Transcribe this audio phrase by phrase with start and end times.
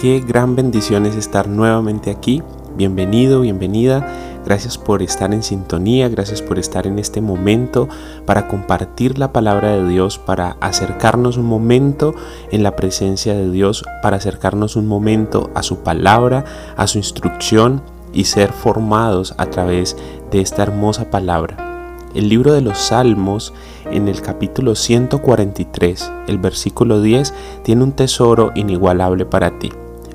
[0.00, 2.42] Qué gran bendición es estar nuevamente aquí.
[2.74, 4.40] Bienvenido, bienvenida.
[4.46, 7.86] Gracias por estar en sintonía, gracias por estar en este momento
[8.24, 12.14] para compartir la palabra de Dios, para acercarnos un momento
[12.50, 16.46] en la presencia de Dios, para acercarnos un momento a su palabra,
[16.78, 17.82] a su instrucción
[18.14, 19.98] y ser formados a través
[20.30, 21.98] de esta hermosa palabra.
[22.14, 23.52] El libro de los Salmos,
[23.84, 29.70] en el capítulo 143, el versículo 10, tiene un tesoro inigualable para ti.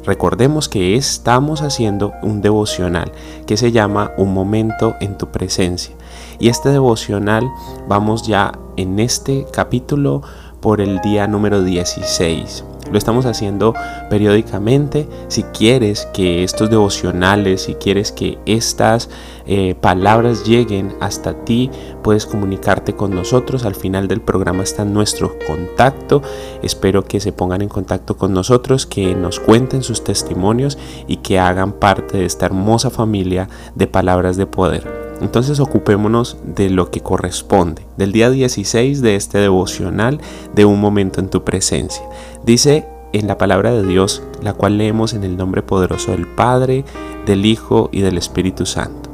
[0.05, 3.11] Recordemos que estamos haciendo un devocional
[3.47, 5.95] que se llama Un momento en tu presencia.
[6.39, 7.49] Y este devocional
[7.87, 10.21] vamos ya en este capítulo
[10.61, 12.74] por el día número 16.
[12.91, 13.73] Lo estamos haciendo
[14.09, 15.07] periódicamente.
[15.27, 19.09] Si quieres que estos devocionales, si quieres que estas
[19.47, 21.71] eh, palabras lleguen hasta ti,
[22.03, 23.65] puedes comunicarte con nosotros.
[23.65, 26.21] Al final del programa está nuestro contacto.
[26.61, 30.77] Espero que se pongan en contacto con nosotros, que nos cuenten sus testimonios
[31.07, 35.04] y que hagan parte de esta hermosa familia de palabras de poder.
[35.21, 40.19] Entonces ocupémonos de lo que corresponde, del día 16 de este devocional
[40.53, 42.03] de un momento en tu presencia.
[42.43, 46.83] Dice en la palabra de Dios, la cual leemos en el nombre poderoso del Padre,
[47.25, 49.09] del Hijo y del Espíritu Santo.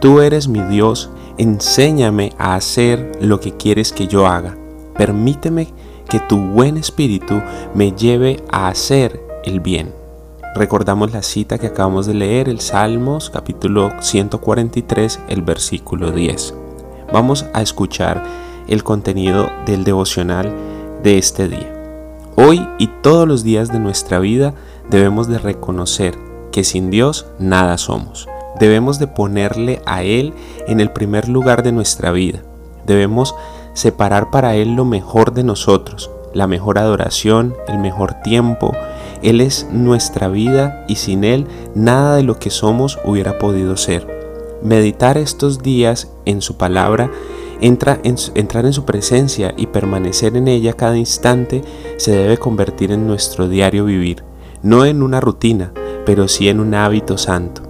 [0.00, 4.56] Tú eres mi Dios, enséñame a hacer lo que quieres que yo haga.
[4.96, 5.68] Permíteme
[6.08, 7.40] que tu buen espíritu
[7.74, 10.01] me lleve a hacer el bien.
[10.54, 16.54] Recordamos la cita que acabamos de leer, el Salmos capítulo 143, el versículo 10.
[17.10, 18.22] Vamos a escuchar
[18.68, 20.52] el contenido del devocional
[21.02, 21.72] de este día.
[22.36, 24.52] Hoy y todos los días de nuestra vida
[24.90, 26.18] debemos de reconocer
[26.50, 28.28] que sin Dios nada somos.
[28.60, 30.34] Debemos de ponerle a Él
[30.68, 32.42] en el primer lugar de nuestra vida.
[32.84, 33.34] Debemos
[33.72, 38.72] separar para Él lo mejor de nosotros, la mejor adoración, el mejor tiempo,
[39.22, 44.06] él es nuestra vida y sin Él nada de lo que somos hubiera podido ser.
[44.62, 47.10] Meditar estos días en su palabra,
[47.60, 51.62] entrar en su presencia y permanecer en ella cada instante
[51.96, 54.24] se debe convertir en nuestro diario vivir,
[54.62, 55.72] no en una rutina,
[56.04, 57.62] pero sí en un hábito santo.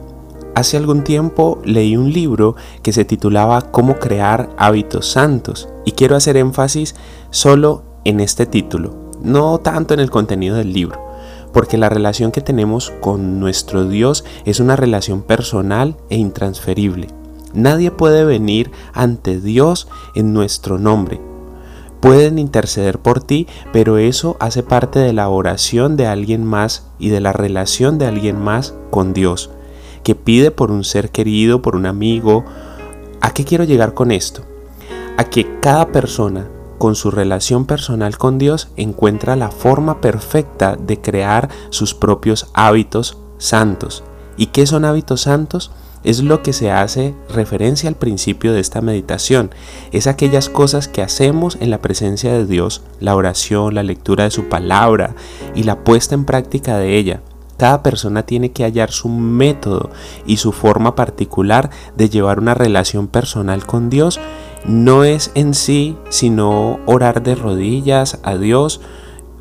[0.55, 6.17] Hace algún tiempo leí un libro que se titulaba Cómo crear hábitos santos y quiero
[6.17, 6.95] hacer énfasis
[7.31, 11.12] solo en este título, no tanto en el contenido del libro
[11.53, 17.09] porque la relación que tenemos con nuestro Dios es una relación personal e intransferible.
[17.55, 21.21] Nadie puede venir ante Dios en nuestro nombre.
[22.01, 27.11] Pueden interceder por ti, pero eso hace parte de la oración de alguien más y
[27.11, 29.51] de la relación de alguien más con Dios,
[30.03, 32.45] que pide por un ser querido, por un amigo.
[33.21, 34.43] ¿A qué quiero llegar con esto?
[35.17, 36.49] A que cada persona
[36.82, 43.19] con su relación personal con Dios encuentra la forma perfecta de crear sus propios hábitos
[43.38, 44.03] santos.
[44.37, 45.71] ¿Y qué son hábitos santos?
[46.03, 49.53] Es lo que se hace referencia al principio de esta meditación.
[49.92, 54.32] Es aquellas cosas que hacemos en la presencia de Dios, la oración, la lectura de
[54.32, 55.15] su palabra
[55.54, 57.22] y la puesta en práctica de ella.
[57.59, 59.91] Cada persona tiene que hallar su método
[60.26, 64.19] y su forma particular de llevar una relación personal con Dios
[64.65, 68.81] no es en sí sino orar de rodillas a Dios.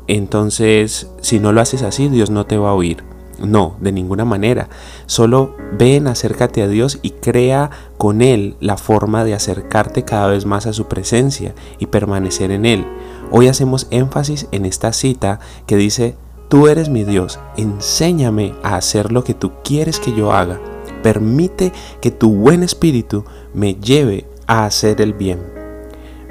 [0.08, 3.04] Entonces, si no lo haces así, Dios no te va a oír.
[3.38, 4.68] No, de ninguna manera.
[5.06, 10.46] Solo ven, acércate a Dios y crea con Él la forma de acercarte cada vez
[10.46, 12.86] más a su presencia y permanecer en Él.
[13.30, 16.14] Hoy hacemos énfasis en esta cita que dice,
[16.52, 20.60] Tú eres mi Dios, enséñame a hacer lo que tú quieres que yo haga.
[21.02, 23.24] Permite que tu buen espíritu
[23.54, 25.40] me lleve a hacer el bien.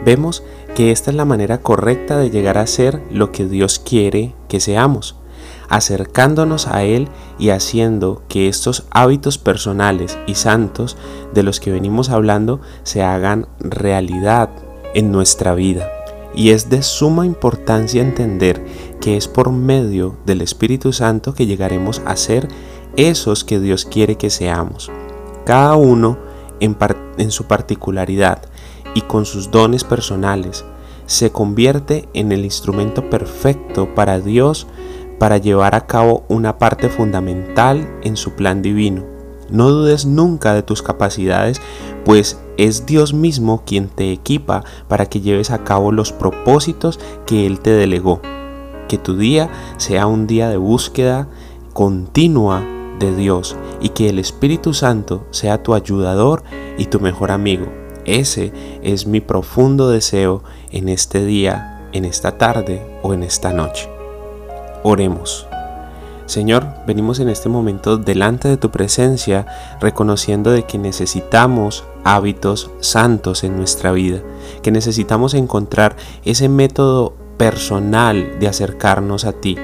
[0.04, 0.44] Vemos
[0.76, 4.60] que esta es la manera correcta de llegar a ser lo que Dios quiere que
[4.60, 5.16] seamos,
[5.70, 10.98] acercándonos a Él y haciendo que estos hábitos personales y santos
[11.34, 14.50] de los que venimos hablando se hagan realidad
[14.94, 15.90] en nuestra vida.
[16.34, 18.66] Y es de suma importancia entender
[19.02, 22.48] que es por medio del Espíritu Santo que llegaremos a ser
[22.96, 24.90] esos que Dios quiere que seamos.
[25.46, 26.18] Cada uno
[26.62, 28.44] en, su particularidad
[28.96, 30.64] y con sus dones personales,
[31.06, 34.68] se convierte en el instrumento perfecto para Dios
[35.20, 39.04] para llevar a cabo una parte fundamental en su plan divino.
[39.50, 41.62] No dudes nunca de tus capacidades,
[42.06, 47.46] pues es Dios mismo quien te equipa para que lleves a cabo los propósitos que
[47.46, 48.22] Él te delegó.
[48.88, 51.28] Que tu día sea un día de búsqueda
[51.74, 52.64] continua
[53.02, 56.44] de Dios y que el Espíritu Santo sea tu ayudador
[56.78, 57.68] y tu mejor amigo.
[58.06, 63.90] Ese es mi profundo deseo en este día, en esta tarde o en esta noche.
[64.84, 65.48] Oremos.
[66.26, 69.46] Señor, venimos en este momento delante de tu presencia,
[69.82, 74.22] reconociendo de que necesitamos hábitos santos en nuestra vida,
[74.64, 79.58] que necesitamos encontrar ese método personal de acercarnos a ti.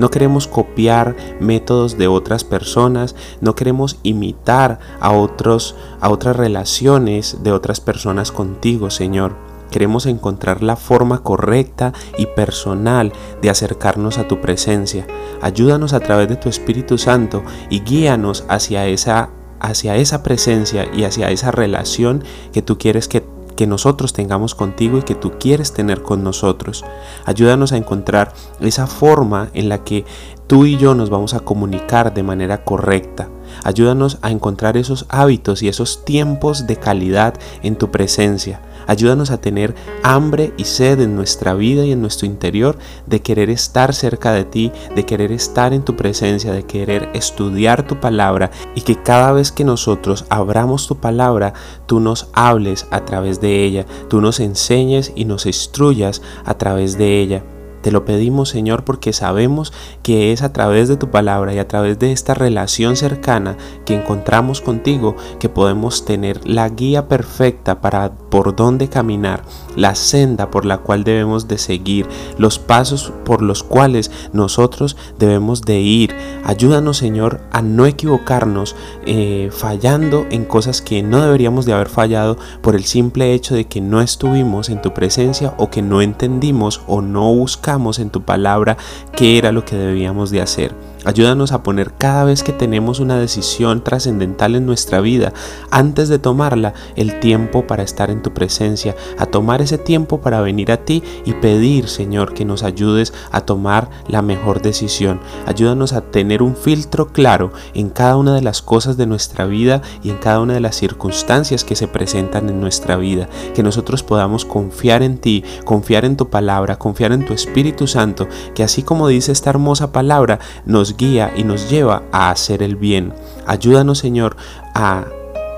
[0.00, 7.44] No queremos copiar métodos de otras personas, no queremos imitar a otros a otras relaciones
[7.44, 14.26] de otras personas contigo, Señor Queremos encontrar la forma correcta y personal de acercarnos a
[14.26, 15.06] tu presencia.
[15.40, 19.30] Ayúdanos a través de tu Espíritu Santo y guíanos hacia esa,
[19.60, 23.24] hacia esa presencia y hacia esa relación que tú quieres que
[23.60, 26.82] que nosotros tengamos contigo y que tú quieres tener con nosotros.
[27.26, 30.06] Ayúdanos a encontrar esa forma en la que
[30.46, 33.28] tú y yo nos vamos a comunicar de manera correcta.
[33.62, 38.62] Ayúdanos a encontrar esos hábitos y esos tiempos de calidad en tu presencia.
[38.86, 43.50] Ayúdanos a tener hambre y sed en nuestra vida y en nuestro interior de querer
[43.50, 48.50] estar cerca de ti, de querer estar en tu presencia, de querer estudiar tu palabra
[48.74, 51.54] y que cada vez que nosotros abramos tu palabra,
[51.86, 56.98] tú nos hables a través de ella, tú nos enseñes y nos instruyas a través
[56.98, 57.42] de ella.
[57.82, 59.72] Te lo pedimos, Señor, porque sabemos
[60.02, 63.56] que es a través de tu palabra y a través de esta relación cercana
[63.86, 69.42] que encontramos contigo que podemos tener la guía perfecta para por dónde caminar,
[69.76, 72.06] la senda por la cual debemos de seguir,
[72.38, 76.14] los pasos por los cuales nosotros debemos de ir.
[76.44, 82.38] Ayúdanos, Señor, a no equivocarnos eh, fallando en cosas que no deberíamos de haber fallado
[82.62, 86.82] por el simple hecho de que no estuvimos en tu presencia o que no entendimos
[86.86, 88.76] o no buscamos en tu palabra
[89.12, 90.89] qué era lo que debíamos de hacer.
[91.04, 95.32] Ayúdanos a poner cada vez que tenemos una decisión trascendental en nuestra vida,
[95.70, 100.42] antes de tomarla, el tiempo para estar en tu presencia, a tomar ese tiempo para
[100.42, 105.20] venir a ti y pedir, Señor, que nos ayudes a tomar la mejor decisión.
[105.46, 109.80] Ayúdanos a tener un filtro claro en cada una de las cosas de nuestra vida
[110.02, 114.02] y en cada una de las circunstancias que se presentan en nuestra vida, que nosotros
[114.02, 118.82] podamos confiar en ti, confiar en tu palabra, confiar en tu Espíritu Santo, que así
[118.82, 123.12] como dice esta hermosa palabra, nos guía y nos lleva a hacer el bien.
[123.46, 124.36] Ayúdanos, Señor,
[124.74, 125.04] a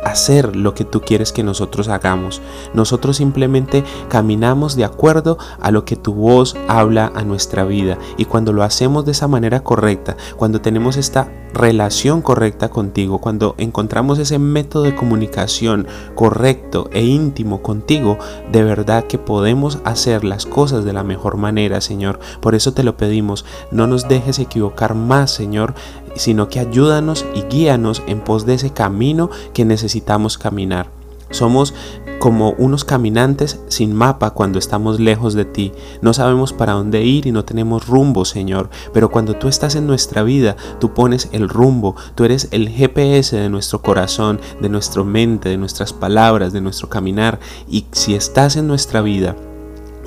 [0.04, 2.43] hacer lo que tú quieres que nosotros hagamos.
[2.75, 7.99] Nosotros simplemente caminamos de acuerdo a lo que tu voz habla a nuestra vida.
[8.16, 13.54] Y cuando lo hacemos de esa manera correcta, cuando tenemos esta relación correcta contigo, cuando
[13.58, 18.19] encontramos ese método de comunicación correcto e íntimo contigo,
[18.50, 22.19] de verdad que podemos hacer las cosas de la mejor manera, Señor.
[22.40, 25.75] Por eso te lo pedimos, no nos dejes equivocar más, Señor,
[26.17, 30.88] sino que ayúdanos y guíanos en pos de ese camino que necesitamos caminar.
[31.32, 31.75] Somos
[32.19, 35.72] como unos caminantes sin mapa cuando estamos lejos de ti.
[36.01, 38.69] No sabemos para dónde ir y no tenemos rumbo, Señor.
[38.93, 41.96] Pero cuando tú estás en nuestra vida, tú pones el rumbo.
[42.15, 46.89] Tú eres el GPS de nuestro corazón, de nuestra mente, de nuestras palabras, de nuestro
[46.89, 47.41] caminar.
[47.69, 49.34] Y si estás en nuestra vida,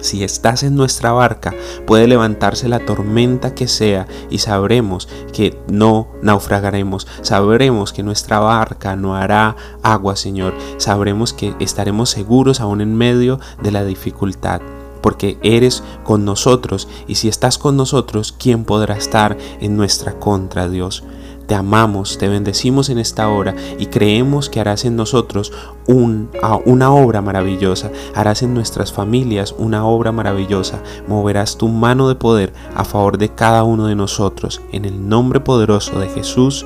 [0.02, 1.54] si estás en nuestra barca,
[1.86, 7.08] puede levantarse la tormenta que sea y sabremos que no naufragaremos.
[7.22, 10.54] Sabremos que nuestra barca no hará agua, Señor.
[10.78, 14.62] Sabremos que estaremos seguros aún en medio de la dificultad
[15.02, 20.68] porque eres con nosotros y si estás con nosotros, ¿quién podrá estar en nuestra contra,
[20.68, 21.04] Dios?
[21.48, 25.54] Te amamos, te bendecimos en esta hora y creemos que harás en nosotros
[25.88, 32.54] una obra maravillosa, harás en nuestras familias una obra maravillosa, moverás tu mano de poder
[32.76, 34.62] a favor de cada uno de nosotros.
[34.72, 36.66] En el nombre poderoso de Jesús,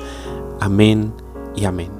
[0.60, 1.12] amén
[1.54, 1.99] y amén.